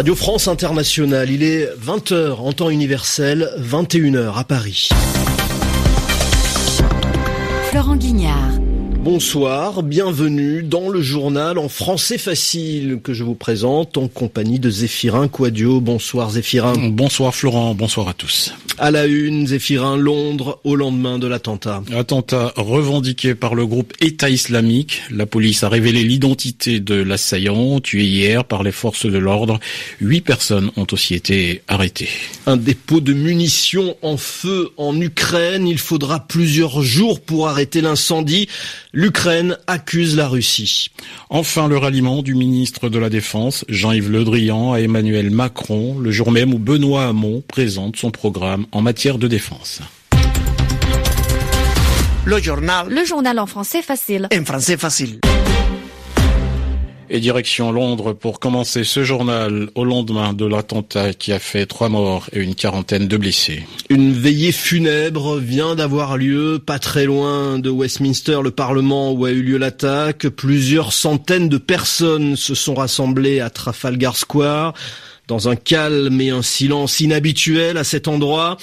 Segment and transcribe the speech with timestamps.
[0.00, 4.88] Radio France Internationale, il est 20h en temps universel, 21h à Paris.
[7.70, 8.69] Florent Guignard.
[9.02, 14.68] Bonsoir, bienvenue dans le journal en français facile que je vous présente en compagnie de
[14.68, 15.80] Zéphirin Quadio.
[15.80, 16.74] Bonsoir Zéphirin.
[16.90, 18.52] Bonsoir Florent, bonsoir à tous.
[18.76, 21.82] À la une, Zéphirin, Londres au lendemain de l'attentat.
[21.94, 25.02] Attentat revendiqué par le groupe État islamique.
[25.10, 29.60] La police a révélé l'identité de l'assaillant tué hier par les forces de l'ordre.
[30.00, 32.08] Huit personnes ont aussi été arrêtées.
[32.46, 35.68] Un dépôt de munitions en feu en Ukraine.
[35.68, 38.48] Il faudra plusieurs jours pour arrêter l'incendie.
[38.92, 40.90] L'Ukraine accuse la Russie.
[41.28, 46.10] Enfin, le ralliement du ministre de la Défense, Jean-Yves Le Drian, à Emmanuel Macron, le
[46.10, 49.80] jour même où Benoît Hamon présente son programme en matière de défense.
[52.24, 52.88] Le journal.
[52.88, 54.28] Le journal en français facile.
[54.36, 55.20] En français facile.
[57.12, 61.88] Et direction Londres pour commencer ce journal au lendemain de l'attentat qui a fait trois
[61.88, 63.66] morts et une quarantaine de blessés.
[63.88, 69.32] Une veillée funèbre vient d'avoir lieu pas très loin de Westminster, le Parlement où a
[69.32, 70.28] eu lieu l'attaque.
[70.28, 74.74] Plusieurs centaines de personnes se sont rassemblées à Trafalgar Square
[75.26, 78.56] dans un calme et un silence inhabituel à cet endroit.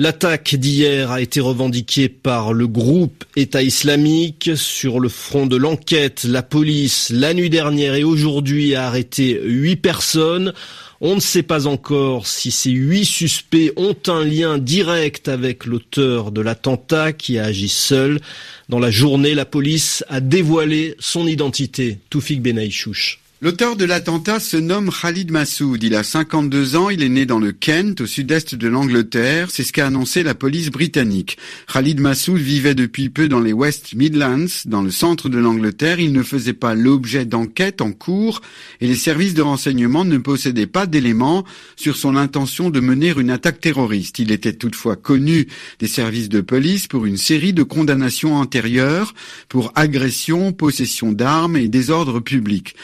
[0.00, 4.52] L'attaque d'hier a été revendiquée par le groupe État islamique.
[4.54, 9.74] Sur le front de l'enquête, la police, la nuit dernière et aujourd'hui, a arrêté huit
[9.74, 10.52] personnes.
[11.00, 16.30] On ne sait pas encore si ces huit suspects ont un lien direct avec l'auteur
[16.30, 18.20] de l'attentat qui a agi seul.
[18.68, 21.98] Dans la journée, la police a dévoilé son identité.
[22.08, 23.18] Toufik Benaïchouch.
[23.40, 25.80] L'auteur de l'attentat se nomme Khalid Massoud.
[25.84, 29.52] Il a 52 ans, il est né dans le Kent, au sud-est de l'Angleterre.
[29.52, 31.38] C'est ce qu'a annoncé la police britannique.
[31.72, 36.00] Khalid Massoud vivait depuis peu dans les West Midlands, dans le centre de l'Angleterre.
[36.00, 38.40] Il ne faisait pas l'objet d'enquêtes en cours
[38.80, 41.44] et les services de renseignement ne possédaient pas d'éléments
[41.76, 44.18] sur son intention de mener une attaque terroriste.
[44.18, 45.46] Il était toutefois connu
[45.78, 49.14] des services de police pour une série de condamnations antérieures
[49.48, 52.74] pour agression, possession d'armes et désordre public.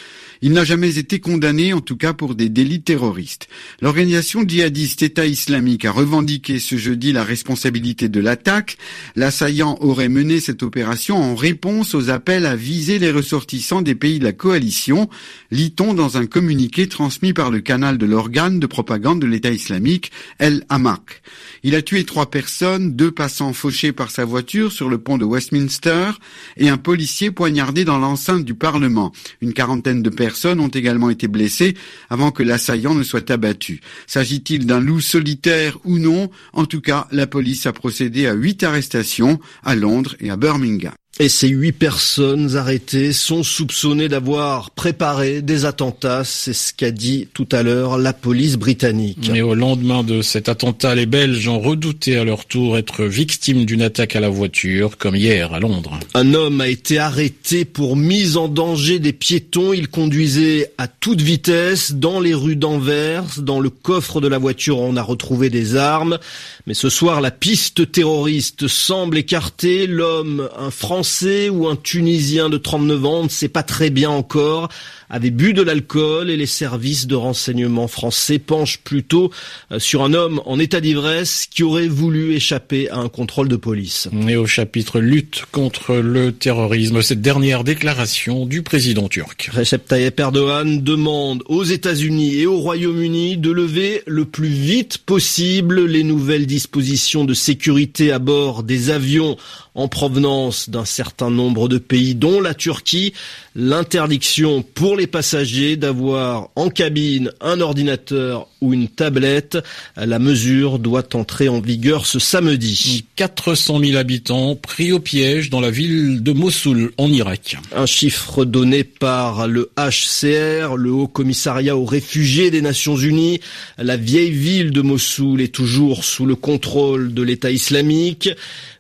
[0.47, 3.49] Il n'a jamais été condamné, en tout cas pour des délits terroristes.
[3.81, 8.77] L'organisation djihadiste État islamique a revendiqué ce jeudi la responsabilité de l'attaque.
[9.17, 14.19] L'assaillant aurait mené cette opération en réponse aux appels à viser les ressortissants des pays
[14.19, 15.09] de la coalition,
[15.51, 20.13] lit-on dans un communiqué transmis par le canal de l'organe de propagande de l'État islamique,
[20.39, 21.23] El Hamak.
[21.63, 25.25] Il a tué trois personnes, deux passants fauchés par sa voiture sur le pont de
[25.25, 26.11] Westminster
[26.59, 29.11] et un policier poignardé dans l'enceinte du Parlement.
[29.41, 31.77] Une quarantaine de personnes ont également été blessées
[32.11, 33.81] avant que l'assaillant ne soit abattu.
[34.09, 36.29] S'agit-il d'un loup solitaire ou non?
[36.53, 40.93] En tout cas, la police a procédé à huit arrestations à Londres et à Birmingham.
[41.21, 47.29] Et ces huit personnes arrêtées sont soupçonnées d'avoir préparé des attentats, c'est ce qu'a dit
[47.33, 49.31] tout à l'heure la police britannique.
[49.31, 53.65] Mais au lendemain de cet attentat, les Belges ont redouté à leur tour être victimes
[53.65, 56.01] d'une attaque à la voiture, comme hier à Londres.
[56.15, 59.73] Un homme a été arrêté pour mise en danger des piétons.
[59.73, 63.39] Il conduisait à toute vitesse dans les rues d'Anvers.
[63.39, 66.19] Dans le coffre de la voiture, on a retrouvé des armes.
[66.67, 69.87] Mais ce soir, la piste terroriste semble écartée.
[69.87, 71.04] L'homme, un Français,
[71.51, 74.69] ou un Tunisien de 39 ans, on ne sait pas très bien encore,
[75.11, 79.31] avait bu de l'alcool et les services de renseignement français penchent plutôt
[79.71, 83.57] euh, sur un homme en état d'ivresse qui aurait voulu échapper à un contrôle de
[83.57, 84.09] police.
[84.29, 89.51] Et au chapitre lutte contre le terrorisme, cette dernière déclaration du président turc.
[89.53, 95.85] Recep Tayyip Erdogan demande aux États-Unis et au Royaume-Uni de lever le plus vite possible
[95.85, 99.37] les nouvelles dispositions de sécurité à bord des avions
[99.75, 103.13] en provenance d'un certain nombre de pays, dont la Turquie,
[103.57, 109.59] l'interdiction pour les passagers d'avoir en cabine un ordinateur ou une tablette.
[109.97, 113.05] La mesure doit entrer en vigueur ce samedi.
[113.17, 117.57] 400 000 habitants pris au piège dans la ville de Mossoul, en Irak.
[117.75, 123.41] Un chiffre donné par le HCR, le Haut Commissariat aux réfugiés des Nations Unies.
[123.79, 128.31] La vieille ville de Mossoul est toujours sous le contrôle de l'État islamique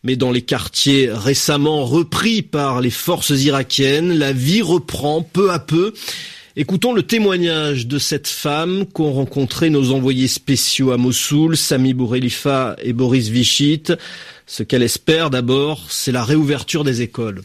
[0.04, 5.58] mais dans les quartiers récemment repris par les forces irakiennes, la vie reprend peu à
[5.58, 5.92] peu.
[6.56, 12.76] Écoutons le témoignage de cette femme qu'ont rencontré nos envoyés spéciaux à Mossoul, Sami Bourelifa
[12.80, 13.82] et Boris Vichit.
[14.46, 17.42] Ce qu'elle espère d'abord, c'est la réouverture des écoles.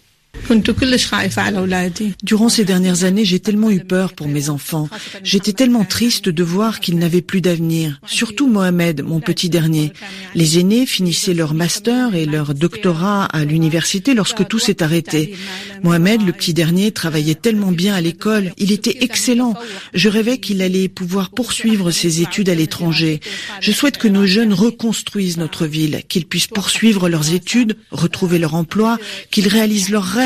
[2.23, 4.89] Durant ces dernières années, j'ai tellement eu peur pour mes enfants.
[5.23, 7.99] J'étais tellement triste de voir qu'ils n'avaient plus d'avenir.
[8.07, 9.93] Surtout Mohamed, mon petit dernier.
[10.33, 15.35] Les aînés finissaient leur master et leur doctorat à l'université lorsque tout s'est arrêté.
[15.83, 18.51] Mohamed, le petit dernier, travaillait tellement bien à l'école.
[18.57, 19.53] Il était excellent.
[19.93, 23.19] Je rêvais qu'il allait pouvoir poursuivre ses études à l'étranger.
[23.61, 28.55] Je souhaite que nos jeunes reconstruisent notre ville, qu'ils puissent poursuivre leurs études, retrouver leur
[28.55, 28.97] emploi,
[29.29, 30.18] qu'ils réalisent leurs rêves,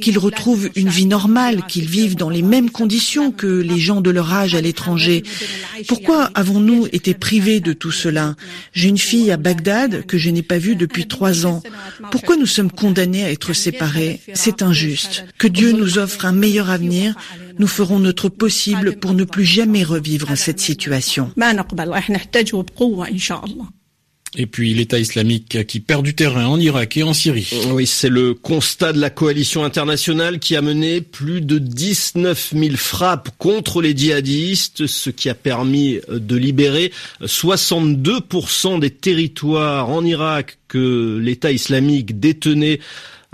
[0.00, 4.10] qu'ils retrouvent une vie normale, qu'ils vivent dans les mêmes conditions que les gens de
[4.10, 5.22] leur âge à l'étranger.
[5.88, 8.34] Pourquoi avons-nous été privés de tout cela?
[8.72, 11.62] J'ai une fille à Bagdad que je n'ai pas vue depuis trois ans.
[12.10, 14.20] Pourquoi nous sommes condamnés à être séparés?
[14.34, 15.24] C'est injuste.
[15.38, 17.14] Que Dieu nous offre un meilleur avenir.
[17.58, 21.30] Nous ferons notre possible pour ne plus jamais revivre cette situation.
[24.36, 27.48] Et puis l'État islamique qui perd du terrain en Irak et en Syrie.
[27.68, 32.76] Oui, c'est le constat de la coalition internationale qui a mené plus de 19 000
[32.76, 36.92] frappes contre les djihadistes, ce qui a permis de libérer
[37.22, 42.80] 62% des territoires en Irak que l'État islamique détenait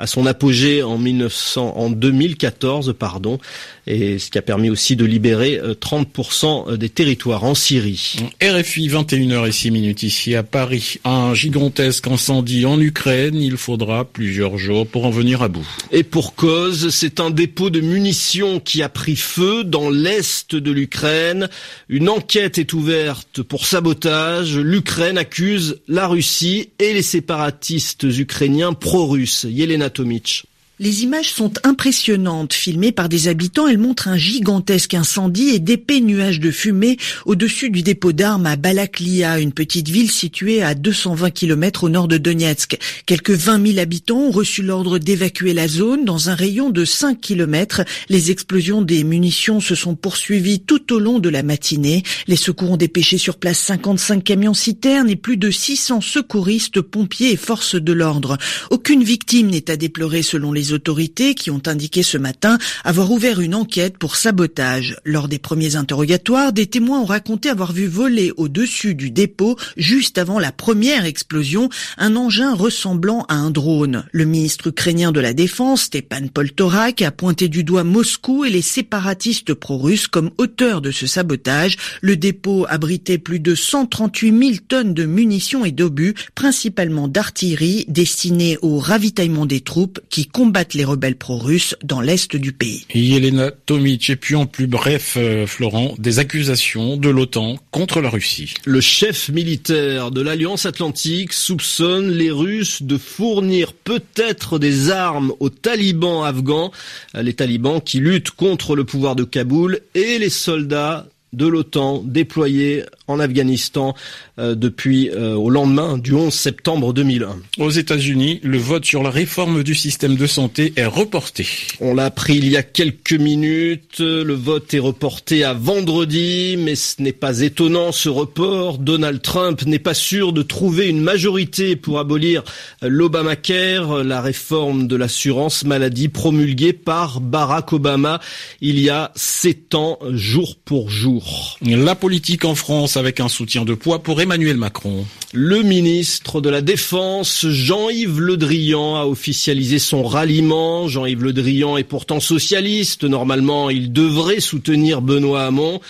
[0.02, 3.38] à son apogée en 1900, en 2014, pardon,
[3.86, 8.16] et ce qui a permis aussi de libérer 30% euh, des territoires en Syrie.
[8.42, 10.96] RFI 21h et 6 minutes ici à Paris.
[11.04, 13.36] Un gigantesque incendie en Ukraine.
[13.36, 15.66] Il faudra plusieurs jours pour en venir à bout.
[15.92, 20.72] Et pour cause, c'est un dépôt de munitions qui a pris feu dans l'est de
[20.72, 21.48] l'Ukraine.
[21.88, 24.56] Une enquête est ouverte pour sabotage.
[24.56, 29.46] L'Ukraine accuse la Russie et les séparatistes ukrainiens pro-russes.
[29.48, 30.51] Yelena Tomic.
[30.80, 32.54] Les images sont impressionnantes.
[32.54, 36.96] Filmées par des habitants, elles montrent un gigantesque incendie et d'épais nuages de fumée
[37.26, 42.08] au-dessus du dépôt d'armes à Balaklia, une petite ville située à 220 km au nord
[42.08, 42.78] de Donetsk.
[43.04, 46.06] Quelques 20 000 habitants ont reçu l'ordre d'évacuer la zone.
[46.06, 50.98] Dans un rayon de 5 km, les explosions des munitions se sont poursuivies tout au
[50.98, 52.02] long de la matinée.
[52.28, 57.32] Les secours ont dépêché sur place 55 camions citernes et plus de 600 secouristes, pompiers
[57.32, 58.38] et forces de l'ordre.
[58.70, 63.40] Aucune victime n'est à déplorer selon les autorités qui ont indiqué ce matin avoir ouvert
[63.40, 64.96] une enquête pour sabotage.
[65.04, 70.18] Lors des premiers interrogatoires, des témoins ont raconté avoir vu voler au-dessus du dépôt, juste
[70.18, 71.68] avant la première explosion,
[71.98, 74.04] un engin ressemblant à un drone.
[74.12, 78.62] Le ministre ukrainien de la Défense, Stepan Poltorak, a pointé du doigt Moscou et les
[78.62, 81.76] séparatistes pro-russes comme auteurs de ce sabotage.
[82.00, 88.58] Le dépôt abritait plus de 138 000 tonnes de munitions et d'obus, principalement d'artillerie, destinés
[88.62, 92.86] au ravitaillement des troupes qui combattent les rebelles pro-russes dans l'est du pays.
[92.94, 98.10] Yelena Tomic, et puis en plus bref, euh, Florent, des accusations de l'OTAN contre la
[98.10, 98.54] Russie.
[98.64, 105.50] Le chef militaire de l'Alliance Atlantique soupçonne les Russes de fournir peut-être des armes aux
[105.50, 106.70] talibans afghans,
[107.14, 112.84] les talibans qui luttent contre le pouvoir de Kaboul et les soldats de l'OTAN déployés
[113.06, 113.94] en Afghanistan
[114.38, 117.36] euh, depuis euh, au lendemain du 11 septembre 2001.
[117.58, 121.46] Aux États-Unis, le vote sur la réforme du système de santé est reporté.
[121.80, 124.00] On l'a appris il y a quelques minutes.
[124.00, 128.78] Le vote est reporté à vendredi, mais ce n'est pas étonnant ce report.
[128.78, 132.42] Donald Trump n'est pas sûr de trouver une majorité pour abolir
[132.82, 138.20] l'Obamacare, la réforme de l'assurance maladie promulguée par Barack Obama
[138.60, 141.21] il y a sept ans, jour pour jour.
[141.62, 145.06] La politique en France avec un soutien de poids pour Emmanuel Macron.
[145.32, 150.88] Le ministre de la Défense, Jean-Yves Le Drian, a officialisé son ralliement.
[150.88, 153.04] Jean-Yves Le Drian est pourtant socialiste.
[153.04, 155.80] Normalement, il devrait soutenir Benoît Hamon.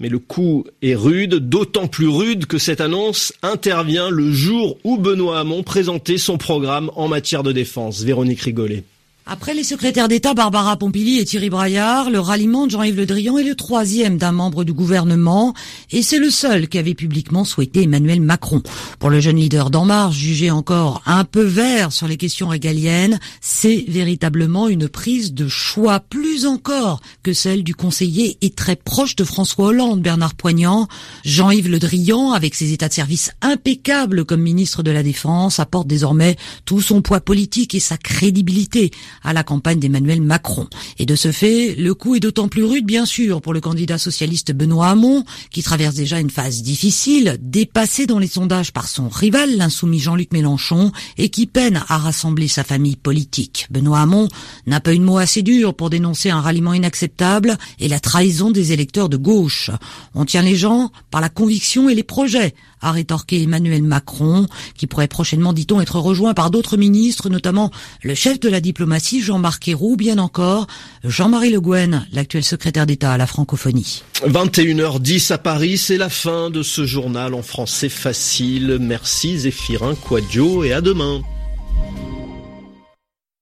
[0.00, 4.96] Mais le coup est rude, d'autant plus rude que cette annonce intervient le jour où
[4.96, 8.02] Benoît Hamon présentait son programme en matière de défense.
[8.02, 8.84] Véronique Rigolet.
[9.30, 13.36] Après les secrétaires d'État Barbara Pompili et Thierry Braillard, le ralliement de Jean-Yves Le Drian
[13.36, 15.52] est le troisième d'un membre du gouvernement
[15.90, 18.62] et c'est le seul qui avait publiquement souhaité Emmanuel Macron.
[18.98, 23.84] Pour le jeune leader d'En jugé encore un peu vert sur les questions régaliennes, c'est
[23.86, 29.24] véritablement une prise de choix plus encore que celle du conseiller et très proche de
[29.24, 30.88] François Hollande, Bernard Poignant.
[31.26, 35.86] Jean-Yves Le Drian, avec ses états de service impeccables comme ministre de la Défense, apporte
[35.86, 38.90] désormais tout son poids politique et sa crédibilité
[39.22, 40.68] à la campagne d'Emmanuel Macron.
[40.98, 43.98] Et de ce fait, le coup est d'autant plus rude, bien sûr, pour le candidat
[43.98, 49.08] socialiste Benoît Hamon, qui traverse déjà une phase difficile, dépassé dans les sondages par son
[49.08, 53.66] rival, l'insoumis Jean-Luc Mélenchon, et qui peine à rassembler sa famille politique.
[53.70, 54.28] Benoît Hamon
[54.66, 58.72] n'a pas une mot assez dur pour dénoncer un ralliement inacceptable et la trahison des
[58.72, 59.70] électeurs de gauche.
[60.14, 64.86] On tient les gens par la conviction et les projets, a rétorqué Emmanuel Macron, qui
[64.86, 67.70] pourrait prochainement, dit-on, être rejoint par d'autres ministres, notamment
[68.02, 70.66] le chef de la diplomatie, Jean-Marc Ayrault, bien encore
[71.04, 74.02] Jean-Marie Le Guen, l'actuel secrétaire d'État à la francophonie.
[74.24, 78.78] 21h10 à Paris, c'est la fin de ce journal en français facile.
[78.80, 81.22] Merci Zéphirin Quadio et à demain.